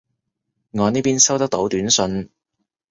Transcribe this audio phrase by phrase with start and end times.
[0.71, 2.31] 我呢邊收得到短信